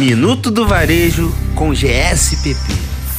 [0.00, 2.58] Minuto do Varejo com GSPP.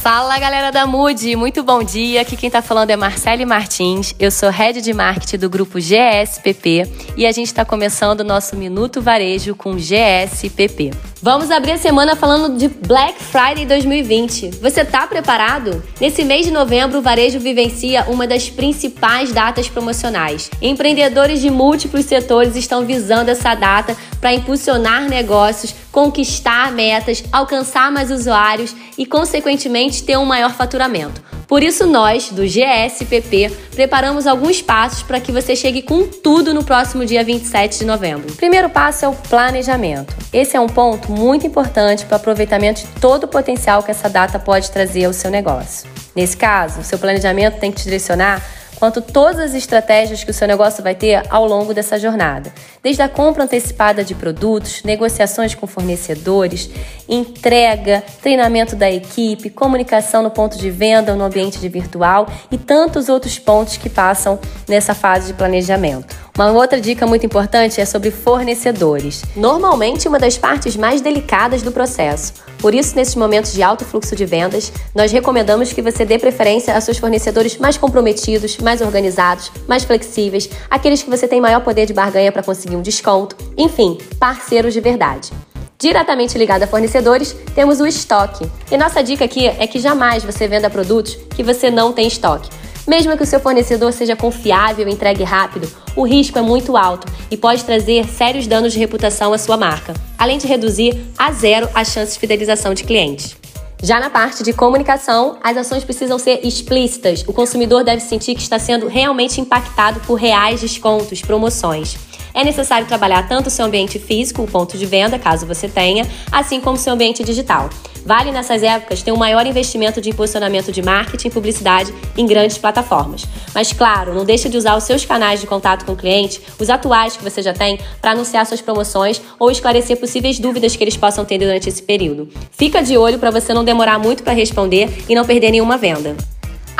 [0.02, 2.22] Fala galera da Mude, muito bom dia.
[2.22, 4.16] Aqui quem tá falando é Marcele Martins.
[4.18, 8.56] Eu sou head de marketing do grupo GSPP e a gente está começando o nosso
[8.56, 10.90] Minuto Varejo com GSPP.
[11.24, 14.58] Vamos abrir a semana falando de Black Friday 2020.
[14.60, 15.80] Você tá preparado?
[16.00, 20.50] Nesse mês de novembro, o varejo vivencia uma das principais datas promocionais.
[20.60, 28.10] Empreendedores de múltiplos setores estão visando essa data para impulsionar negócios, conquistar metas, alcançar mais
[28.10, 31.22] usuários e, consequentemente, ter um maior faturamento.
[31.46, 36.64] Por isso, nós, do GSPP, preparamos alguns passos para que você chegue com tudo no
[36.64, 38.32] próximo dia 27 de novembro.
[38.32, 40.14] O primeiro passo é o planejamento.
[40.32, 44.08] Esse é um ponto muito importante para o aproveitamento de todo o potencial que essa
[44.08, 45.88] data pode trazer ao seu negócio.
[46.14, 48.42] Nesse caso, seu planejamento tem que te direcionar
[48.82, 52.52] quanto todas as estratégias que o seu negócio vai ter ao longo dessa jornada.
[52.82, 56.68] Desde a compra antecipada de produtos, negociações com fornecedores,
[57.08, 62.58] entrega, treinamento da equipe, comunicação no ponto de venda ou no ambiente de virtual e
[62.58, 66.21] tantos outros pontos que passam nessa fase de planejamento.
[66.34, 69.22] Uma outra dica muito importante é sobre fornecedores.
[69.36, 72.32] Normalmente, uma das partes mais delicadas do processo.
[72.58, 76.74] Por isso, nesses momentos de alto fluxo de vendas, nós recomendamos que você dê preferência
[76.74, 81.84] a seus fornecedores mais comprometidos, mais organizados, mais flexíveis, aqueles que você tem maior poder
[81.84, 85.30] de barganha para conseguir um desconto, enfim, parceiros de verdade.
[85.78, 88.50] Diretamente ligado a fornecedores, temos o estoque.
[88.70, 92.48] E nossa dica aqui é que jamais você venda produtos que você não tem estoque.
[92.86, 97.06] Mesmo que o seu fornecedor seja confiável e entregue rápido, o risco é muito alto
[97.30, 101.68] e pode trazer sérios danos de reputação à sua marca, além de reduzir a zero
[101.74, 103.36] as chances de fidelização de clientes.
[103.84, 107.24] Já na parte de comunicação, as ações precisam ser explícitas.
[107.26, 111.96] O consumidor deve sentir que está sendo realmente impactado por reais descontos, promoções.
[112.34, 116.06] É necessário trabalhar tanto o seu ambiente físico, o ponto de venda, caso você tenha,
[116.30, 117.68] assim como o seu ambiente digital.
[118.04, 122.58] Vale nessas épocas ter um maior investimento de posicionamento de marketing e publicidade em grandes
[122.58, 123.24] plataformas.
[123.54, 126.68] Mas claro, não deixe de usar os seus canais de contato com o cliente, os
[126.68, 130.96] atuais que você já tem, para anunciar suas promoções ou esclarecer possíveis dúvidas que eles
[130.96, 132.28] possam ter durante esse período.
[132.50, 136.16] Fica de olho para você não demorar muito para responder e não perder nenhuma venda.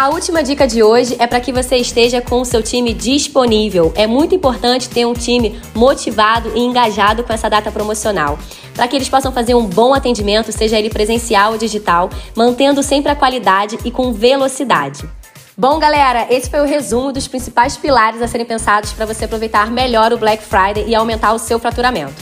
[0.02, 3.92] A última dica de hoje é para que você esteja com o seu time disponível.
[3.94, 8.36] É muito importante ter um time motivado e engajado com essa data promocional,
[8.74, 13.12] para que eles possam fazer um bom atendimento, seja ele presencial ou digital, mantendo sempre
[13.12, 15.08] a qualidade e com velocidade.
[15.56, 19.70] Bom, galera, esse foi o resumo dos principais pilares a serem pensados para você aproveitar
[19.70, 22.20] melhor o Black Friday e aumentar o seu faturamento.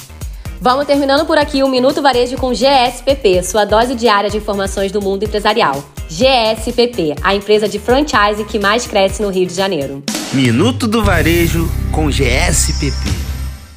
[0.61, 5.01] Vamos terminando por aqui o Minuto Varejo com GSPP, sua dose diária de informações do
[5.01, 5.83] mundo empresarial.
[6.11, 10.03] GSPP, a empresa de franchise que mais cresce no Rio de Janeiro.
[10.33, 13.30] Minuto do Varejo com GSPP.